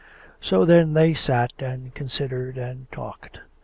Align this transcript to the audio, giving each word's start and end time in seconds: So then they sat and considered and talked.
So 0.39 0.65
then 0.65 0.93
they 0.93 1.13
sat 1.13 1.53
and 1.61 1.93
considered 1.93 2.57
and 2.57 2.91
talked. 2.91 3.41